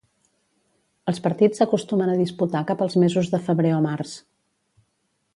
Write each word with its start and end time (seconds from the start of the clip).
Els 1.11 1.19
partits 1.25 1.59
s'acostumen 1.61 2.13
a 2.13 2.17
disputar 2.21 2.61
cap 2.71 2.81
als 2.85 2.95
mesos 3.03 3.29
de 3.35 3.41
febrer 3.49 3.75
o 3.81 3.83
març. 3.87 4.15